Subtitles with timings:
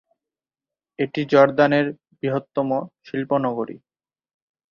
[0.99, 1.85] এটি জর্দানের
[2.13, 2.69] বৃহত্তম
[3.05, 3.77] শিল্প নগরী।